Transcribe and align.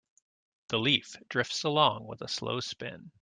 The 0.69 0.79
leaf 0.79 1.15
drifts 1.29 1.61
along 1.63 2.07
with 2.07 2.23
a 2.23 2.27
slow 2.27 2.59
spin. 2.59 3.09